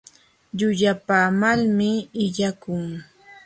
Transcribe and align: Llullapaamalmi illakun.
Llullapaamalmi 0.57 1.89
illakun. 2.23 2.85